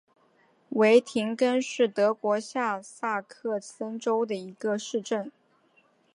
[0.69, 5.31] 维廷根是德国下萨克森州的一个市镇。